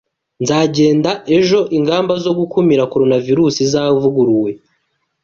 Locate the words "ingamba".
1.77-2.13